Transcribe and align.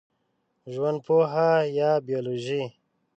ژوندپوهه 0.73 1.49
یا 1.77 1.91
بېولوژي 2.05 2.63